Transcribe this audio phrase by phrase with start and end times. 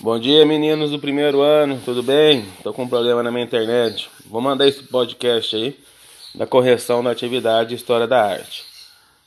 [0.00, 2.46] Bom dia, meninos do primeiro ano, tudo bem?
[2.62, 4.08] Tô com um problema na minha internet.
[4.26, 5.76] Vou mandar esse podcast aí
[6.36, 8.64] da correção da atividade História da Arte.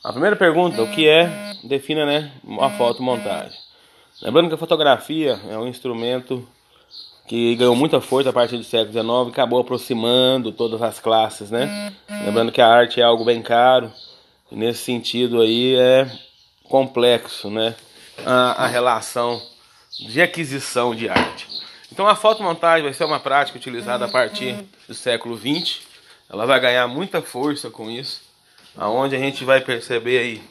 [0.02, 1.54] A primeira pergunta, o que é?
[1.62, 3.58] Defina, né, a fotomontagem.
[4.22, 6.48] Lembrando que a fotografia é um instrumento
[7.28, 11.50] que ganhou muita força a partir do século XIX e acabou aproximando todas as classes,
[11.50, 11.92] né?
[12.24, 13.92] Lembrando que a arte é algo bem caro
[14.50, 16.10] e nesse sentido aí é
[16.64, 17.74] complexo, né?
[18.24, 19.51] A, a relação
[19.98, 21.48] de aquisição de arte.
[21.90, 24.56] Então a fotomontagem vai ser uma prática utilizada a partir
[24.88, 25.80] do século XX.
[26.30, 28.22] Ela vai ganhar muita força com isso,
[28.76, 30.42] aonde a gente vai perceber aí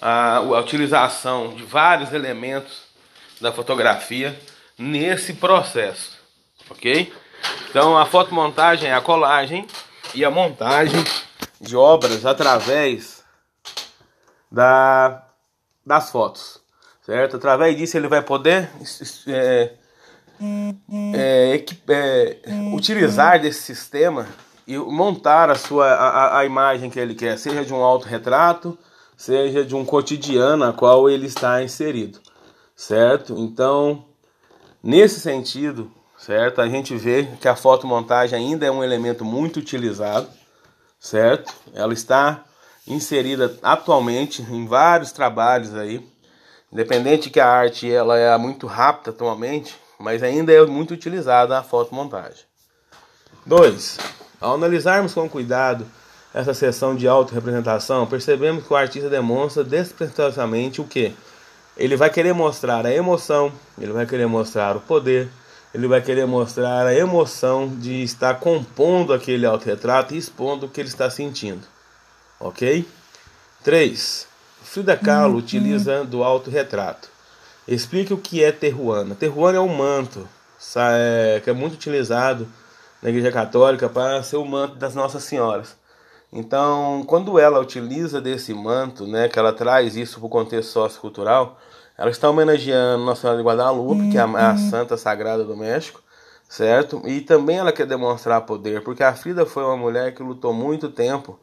[0.00, 2.82] a, a utilização de vários elementos
[3.40, 4.38] da fotografia
[4.76, 6.18] nesse processo,
[6.68, 7.12] ok?
[7.70, 9.66] Então a fotomontagem é a colagem
[10.14, 11.02] e a montagem
[11.60, 13.24] de obras através
[14.50, 15.24] da,
[15.84, 16.61] das fotos
[17.02, 17.36] certo?
[17.36, 18.70] Através disso ele vai poder
[19.26, 19.72] é,
[21.14, 22.38] é, é,
[22.72, 24.26] utilizar desse sistema
[24.66, 28.78] e montar a sua a, a imagem que ele quer, seja de um autorretrato,
[29.16, 32.20] seja de um cotidiano a qual ele está inserido,
[32.74, 33.36] certo?
[33.36, 34.04] Então,
[34.82, 36.60] nesse sentido, certo?
[36.60, 40.28] A gente vê que a fotomontagem ainda é um elemento muito utilizado,
[40.98, 41.52] certo?
[41.74, 42.44] Ela está
[42.86, 46.11] inserida atualmente em vários trabalhos aí,
[46.72, 51.62] Independente que a arte ela é muito rápida atualmente, mas ainda é muito utilizada a
[51.62, 52.44] fotomontagem.
[53.44, 53.98] 2.
[54.40, 55.86] Ao analisarmos com cuidado
[56.32, 61.14] essa sessão de autorrepresentação, percebemos que o artista demonstra despretensiosamente o que?
[61.76, 65.28] Ele vai querer mostrar a emoção, ele vai querer mostrar o poder,
[65.74, 70.80] ele vai querer mostrar a emoção de estar compondo aquele autorretrato e expondo o que
[70.80, 71.66] ele está sentindo.
[72.40, 72.86] Ok?
[73.62, 74.31] 3.
[74.62, 77.08] Frida Kahlo utiliza do autorretrato.
[77.66, 79.14] Explique o que é terruana.
[79.14, 80.26] Terruana é um manto
[80.76, 82.48] é, que é muito utilizado
[83.02, 85.76] na Igreja Católica para ser o manto das Nossas Senhoras.
[86.32, 91.58] Então, quando ela utiliza desse manto, né, que ela traz isso para o contexto sociocultural,
[91.98, 94.70] ela está homenageando Nossa Senhora de Guadalupe, que é a, a uhum.
[94.70, 96.00] Santa Sagrada do México,
[96.48, 97.02] certo?
[97.04, 100.88] E também ela quer demonstrar poder, porque a Frida foi uma mulher que lutou muito
[100.88, 101.38] tempo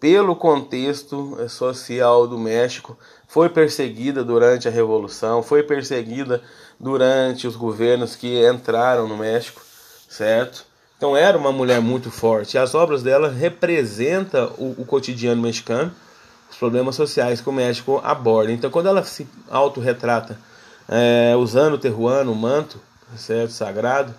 [0.00, 6.42] pelo contexto social do México, foi perseguida durante a Revolução, foi perseguida
[6.78, 9.60] durante os governos que entraram no México,
[10.08, 10.64] certo?
[10.96, 12.58] Então era uma mulher muito forte.
[12.58, 15.92] As obras dela representam o, o cotidiano mexicano,
[16.50, 18.50] os problemas sociais que o México aborda.
[18.50, 20.38] Então quando ela se autorretrata
[20.88, 22.80] é, usando o terruano, o manto,
[23.16, 24.14] certo, sagrado,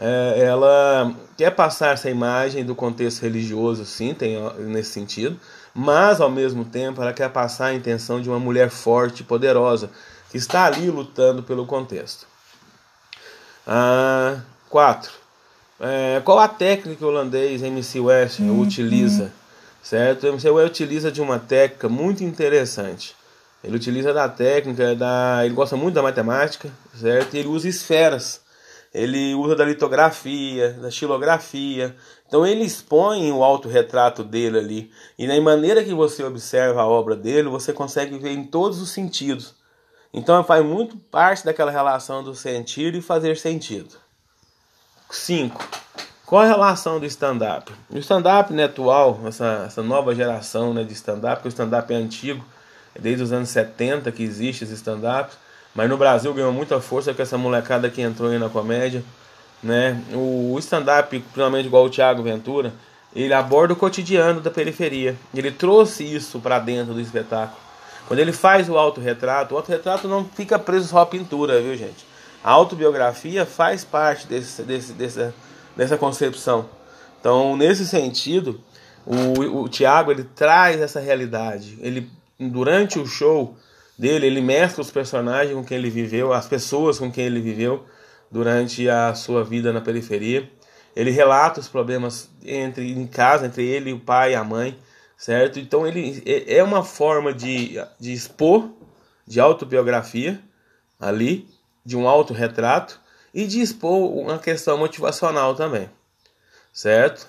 [0.00, 5.38] ela quer passar essa imagem do contexto religioso, sim, tem nesse sentido,
[5.74, 9.90] mas ao mesmo tempo ela quer passar a intenção de uma mulher forte, poderosa,
[10.30, 12.26] que está ali lutando pelo contexto.
[13.66, 15.12] Ah, quatro.
[15.80, 18.60] É, qual a técnica que o holandês MC West uhum.
[18.60, 19.32] utiliza?
[19.82, 20.24] Certo?
[20.24, 23.14] O MC West utiliza de uma técnica muito interessante.
[23.62, 27.34] Ele utiliza da técnica da, ele gosta muito da matemática, certo?
[27.34, 28.40] E ele usa esferas
[28.92, 31.94] ele usa da litografia, da xilografia.
[32.26, 34.90] Então ele expõe o autorretrato dele ali.
[35.18, 38.90] E na maneira que você observa a obra dele, você consegue ver em todos os
[38.90, 39.54] sentidos.
[40.12, 43.96] Então faz muito parte daquela relação do sentir e fazer sentido.
[45.10, 45.62] 5.
[46.26, 47.72] Qual a relação do stand-up?
[47.90, 51.96] O stand-up né, atual, essa, essa nova geração né, de stand-up, porque o stand-up é
[51.96, 52.44] antigo,
[52.94, 55.34] é desde os anos 70 que existe esse stand-up
[55.78, 59.04] mas no Brasil ganhou muita força com essa molecada que entrou aí na comédia.
[59.62, 60.02] Né?
[60.12, 62.74] O stand-up, principalmente igual o Thiago Ventura,
[63.14, 65.14] ele aborda o cotidiano da periferia.
[65.32, 67.60] Ele trouxe isso para dentro do espetáculo.
[68.08, 72.04] Quando ele faz o autorretrato, o autorretrato não fica preso só à pintura, viu gente?
[72.42, 75.32] A autobiografia faz parte desse, desse, dessa,
[75.76, 76.66] dessa concepção.
[77.20, 78.60] Então, nesse sentido,
[79.06, 81.78] o, o Tiago ele traz essa realidade.
[81.80, 83.56] Ele, durante o show,
[83.98, 87.84] dele, ele mescla os personagens com quem ele viveu, as pessoas com quem ele viveu
[88.30, 90.48] durante a sua vida na periferia.
[90.94, 94.78] Ele relata os problemas entre em casa, entre ele, o pai e a mãe,
[95.16, 95.58] certo?
[95.58, 98.70] Então ele é, é uma forma de, de expor,
[99.26, 100.40] de autobiografia
[100.98, 101.48] ali,
[101.84, 103.00] de um autorretrato
[103.32, 105.88] e de expor uma questão motivacional também,
[106.72, 107.28] certo?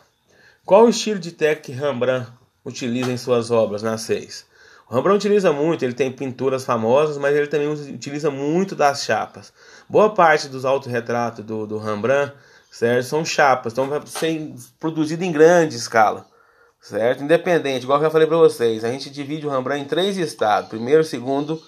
[0.65, 2.31] Qual o estilo de técnica que Rembrandt
[2.63, 4.45] utiliza em suas obras nas seis?
[4.89, 9.53] O Rembrandt utiliza muito, ele tem pinturas famosas, mas ele também utiliza muito das chapas.
[9.87, 12.33] Boa parte dos autorretratos do, do Rembrandt,
[12.71, 16.25] certo, são chapas, estão sendo produzidos em grande escala,
[16.81, 17.23] certo?
[17.23, 21.03] Independente, igual eu falei para vocês, a gente divide o Rembrandt em três estados, primeiro,
[21.03, 21.61] segundo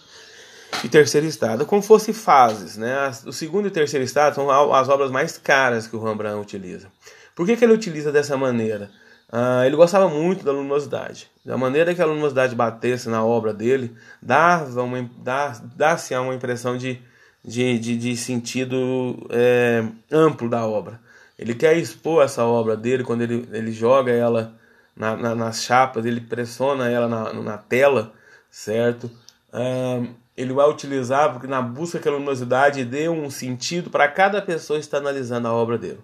[0.84, 2.76] e terceiro estado, como fosse fases.
[2.76, 3.12] Né?
[3.28, 6.88] O segundo e terceiro estado são as obras mais caras que o Rembrandt utiliza.
[7.36, 8.90] Por que, que ele utiliza dessa maneira?
[9.32, 11.30] Ah, ele gostava muito da luminosidade.
[11.46, 16.78] Da maneira que a luminosidade batesse na obra dele, dava uma, dá, dá-se uma impressão
[16.78, 17.02] de,
[17.44, 21.00] de, de, de sentido é, amplo da obra.
[21.40, 24.54] Ele quer expor essa obra dele quando ele, ele joga ela
[24.96, 28.14] na, na, nas chapas, ele pressiona ela na, na tela,
[28.50, 29.10] certo?
[29.54, 30.04] É,
[30.36, 34.78] ele vai utilizar porque na busca que a luminosidade dê um sentido para cada pessoa
[34.78, 36.00] que está analisando a obra dele.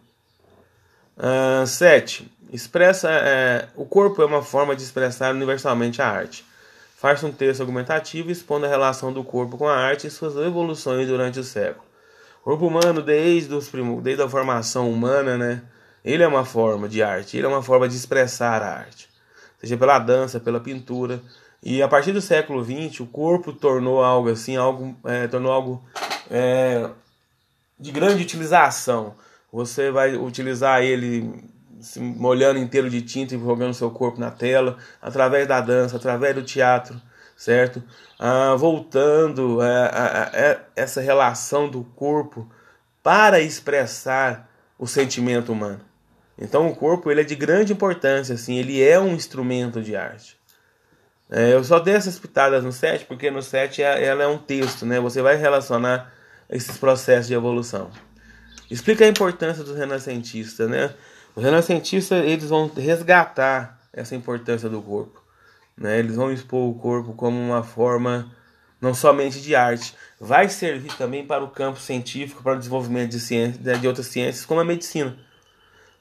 [1.17, 6.45] Uh, sete, expressa, é, o corpo é uma forma de expressar universalmente a arte.
[6.95, 11.07] Faz um texto argumentativo expondo a relação do corpo com a arte e suas evoluções
[11.07, 11.85] durante o século.
[12.41, 15.61] O corpo humano, desde, os primos, desde a formação humana, né,
[16.03, 19.09] ele é uma forma de arte, ele é uma forma de expressar a arte,
[19.59, 21.21] seja pela dança, pela pintura.
[21.61, 25.83] E a partir do século XX, o corpo tornou algo assim, algo, é, tornou algo
[26.29, 26.89] é,
[27.79, 29.15] de grande utilização.
[29.51, 31.43] Você vai utilizar ele
[31.79, 36.35] se molhando inteiro de tinta e jogando seu corpo na tela, através da dança, através
[36.35, 36.99] do teatro,
[37.35, 37.83] certo?
[38.19, 42.49] Ah, voltando a, a, a, essa relação do corpo
[43.03, 45.81] para expressar o sentimento humano.
[46.37, 50.37] Então o corpo ele é de grande importância, assim, ele é um instrumento de arte.
[51.29, 54.37] É, eu só dei essas pitadas no set porque no set é, ela é um
[54.37, 54.99] texto, né?
[54.99, 56.13] Você vai relacionar
[56.49, 57.89] esses processos de evolução.
[58.69, 60.93] Explica a importância dos renascentistas, né?
[61.35, 65.21] Os renascentistas eles vão resgatar essa importância do corpo,
[65.77, 65.99] né?
[65.99, 68.31] Eles vão expor o corpo como uma forma
[68.79, 73.19] não somente de arte, vai servir também para o campo científico, para o desenvolvimento de
[73.19, 75.17] ciências, né, de outras ciências, como a medicina,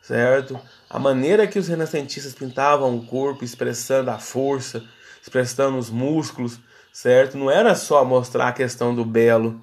[0.03, 0.61] certo?
[0.89, 4.85] A maneira que os renascentistas pintavam o corpo, expressando a força,
[5.23, 6.61] expressando os músculos,
[6.93, 7.39] certo?
[7.39, 9.61] Não era só mostrar a questão do belo,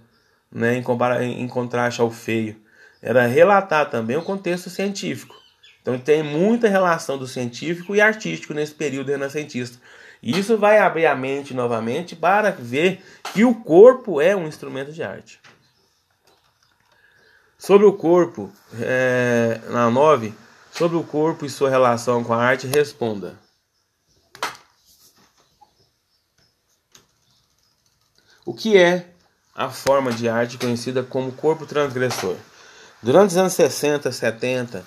[0.51, 2.59] né, em, em contraste ao feio,
[3.03, 5.35] era relatar também o contexto científico.
[5.81, 9.77] Então tem muita relação do científico e artístico nesse período renascentista.
[10.21, 13.03] E isso vai abrir a mente novamente para ver
[13.33, 15.41] que o corpo é um instrumento de arte.
[17.57, 20.33] Sobre o corpo, é, na 9,
[20.71, 23.38] sobre o corpo e sua relação com a arte, responda.
[28.45, 29.09] O que é
[29.53, 32.38] a forma de arte conhecida como corpo transgressor?
[33.03, 34.81] Durante os anos 60, 70,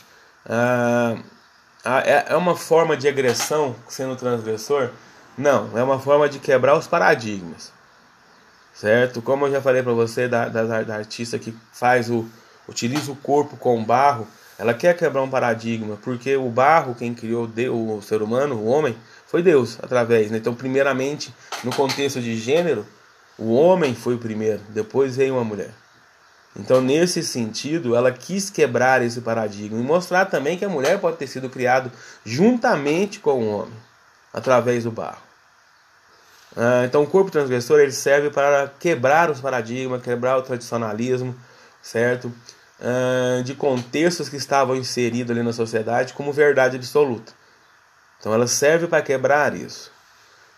[0.49, 1.15] ah,
[1.85, 4.89] é, é uma forma de agressão sendo transgressor?
[5.37, 7.71] Não, é uma forma de quebrar os paradigmas.
[8.73, 9.21] Certo?
[9.21, 12.27] Como eu já falei para você da, da, da, artista que faz o
[12.67, 14.27] utiliza o corpo com barro,
[14.59, 18.97] ela quer quebrar um paradigma, porque o barro, quem criou o ser humano, o homem,
[19.27, 20.31] foi Deus através.
[20.31, 20.39] Né?
[20.39, 22.87] Então, primeiramente, no contexto de gênero,
[23.39, 25.71] o homem foi o primeiro, depois veio uma mulher.
[26.59, 31.19] Então, nesse sentido, ela quis quebrar esse paradigma e mostrar também que a mulher pode
[31.19, 31.93] ter sido criada
[32.25, 33.75] juntamente com o homem,
[34.33, 35.21] através do barro.
[36.57, 41.37] Ah, então, o corpo transgressor ele serve para quebrar os paradigmas, quebrar o tradicionalismo,
[41.83, 42.33] certo?
[42.81, 47.33] Ah, de contextos que estavam inseridos ali na sociedade como verdade absoluta.
[48.19, 49.93] Então, ela serve para quebrar isso.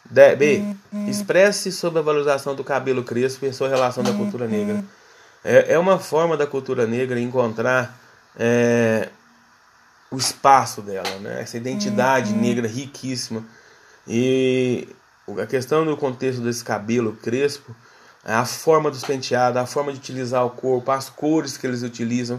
[0.09, 0.63] B.
[1.09, 4.83] Expresse sobre a valorização do cabelo crespo em sua relação da cultura negra.
[5.51, 7.99] É, é uma forma da cultura negra encontrar
[8.39, 9.09] é,
[10.11, 11.41] o espaço dela, né?
[11.41, 12.41] essa identidade uhum.
[12.43, 13.43] negra riquíssima.
[14.07, 14.87] E
[15.41, 17.75] a questão do contexto desse cabelo crespo,
[18.23, 22.39] a forma dos penteados, a forma de utilizar o corpo, as cores que eles utilizam,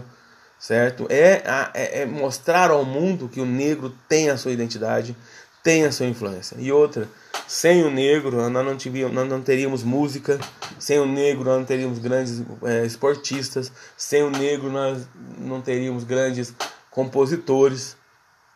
[0.56, 1.08] certo?
[1.10, 1.42] É,
[1.74, 5.16] é, é mostrar ao mundo que o negro tem a sua identidade,
[5.62, 6.56] tem a sua influência.
[6.58, 7.08] E outra,
[7.46, 10.38] sem o negro, nós não, tivíamos, nós não teríamos música.
[10.78, 13.70] Sem o negro, nós não teríamos grandes é, esportistas.
[13.96, 15.06] Sem o negro, nós
[15.38, 16.54] não teríamos grandes
[16.90, 17.96] compositores.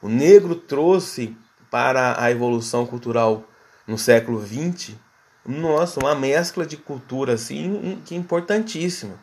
[0.00, 1.36] O negro trouxe
[1.70, 3.44] para a evolução cultural
[3.86, 4.94] no século XX,
[5.46, 9.14] nossa, uma mescla de cultura assim que é importantíssima.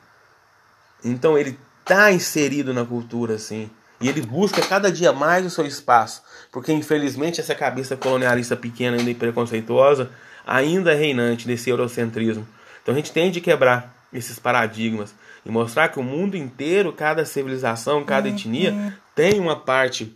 [1.03, 3.71] Então ele está inserido na cultura assim.
[4.01, 8.97] E ele busca cada dia mais o seu espaço, porque infelizmente essa cabeça colonialista pequena
[8.97, 10.09] ainda e preconceituosa
[10.45, 12.47] ainda é reinante nesse eurocentrismo.
[12.81, 15.13] Então a gente tem de quebrar esses paradigmas
[15.45, 18.35] e mostrar que o mundo inteiro, cada civilização, cada uhum.
[18.35, 20.15] etnia tem uma parte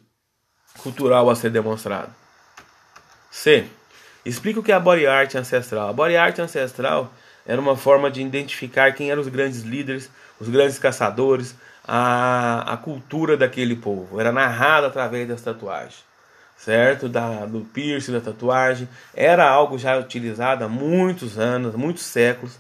[0.80, 2.10] cultural a ser demonstrada.
[3.32, 3.66] C.
[4.26, 5.90] Explica o que é a body art ancestral.
[5.90, 7.14] A body art ancestral
[7.46, 10.10] era uma forma de identificar quem eram os grandes líderes,
[10.40, 11.56] os grandes caçadores,
[11.88, 14.20] a, a cultura daquele povo.
[14.20, 16.04] Era narrado através das tatuagens,
[16.58, 17.08] certo?
[17.08, 18.90] Da, do piercing, da tatuagem.
[19.14, 22.58] Era algo já utilizado há muitos anos, muitos séculos,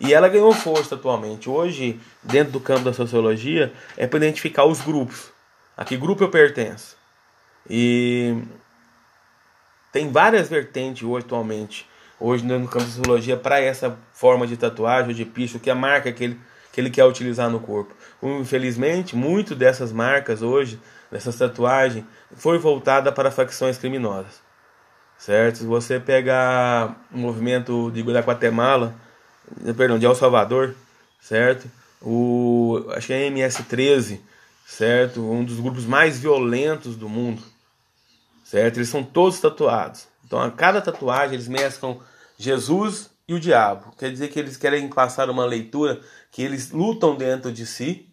[0.00, 1.48] E ela ganhou força atualmente.
[1.48, 5.30] Hoje, dentro do campo da sociologia, é para identificar os grupos.
[5.76, 6.96] A que grupo eu pertenço?
[7.70, 8.42] E
[9.92, 11.86] tem várias vertentes hoje, atualmente,
[12.22, 15.72] hoje no campo da sociologia, para essa forma de tatuagem ou de picho, que é
[15.72, 16.40] a marca que ele,
[16.72, 17.92] que ele quer utilizar no corpo.
[18.22, 22.04] Infelizmente, muito dessas marcas hoje, dessas tatuagens,
[22.36, 24.40] foi voltada para facções criminosas.
[25.18, 25.58] Certo?
[25.58, 28.94] Se você pegar o movimento de Guatemala,
[29.76, 30.74] perdão, de El Salvador,
[31.20, 31.68] certo?
[32.00, 34.20] O, acho que é MS-13,
[34.66, 35.20] certo?
[35.20, 37.42] Um dos grupos mais violentos do mundo,
[38.44, 38.78] certo?
[38.78, 40.08] Eles são todos tatuados.
[40.24, 42.00] Então, a cada tatuagem eles mesclam
[42.42, 43.94] Jesus e o diabo.
[43.98, 48.08] Quer dizer que eles querem passar uma leitura que eles lutam dentro de si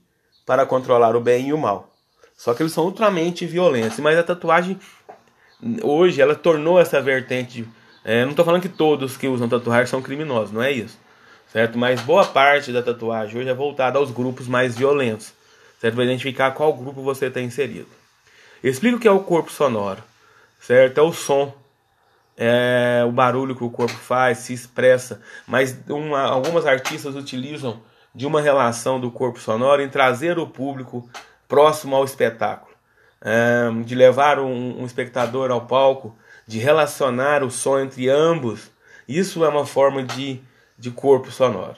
[0.45, 1.89] para controlar o bem e o mal.
[2.37, 3.99] Só que eles são ultramente violentos.
[3.99, 4.79] Mas a tatuagem,
[5.83, 7.67] hoje, ela tornou essa vertente.
[8.03, 10.97] É, não estou falando que todos que usam tatuagem são criminosos, não é isso
[11.51, 11.77] certo?
[11.77, 15.33] Mas boa parte da tatuagem hoje é voltada aos grupos mais violentos,
[15.79, 15.95] certo?
[15.95, 17.87] Para identificar qual grupo você está inserido.
[18.63, 20.03] Explica o que é o corpo sonoro,
[20.59, 20.99] certo?
[20.99, 21.53] É o som,
[22.41, 25.21] é o barulho que o corpo faz, se expressa.
[25.45, 27.81] Mas uma, algumas artistas utilizam
[28.15, 31.09] de uma relação do corpo sonoro em trazer o público
[31.47, 32.73] próximo ao espetáculo,
[33.21, 36.15] é, de levar um, um espectador ao palco,
[36.47, 38.71] de relacionar o som entre ambos.
[39.07, 40.41] Isso é uma forma de
[40.79, 41.77] de corpo sonoro.